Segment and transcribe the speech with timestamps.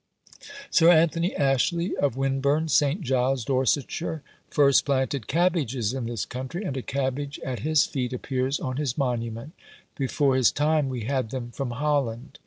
[0.71, 3.01] Sir Anthony Ashley, of Winburne St.
[3.01, 8.59] Giles, Dorsetshire, first planted cabbages in this country, and a cabbage at his feet appears
[8.59, 9.53] on his monument:
[9.95, 12.39] before his time we had them from Holland.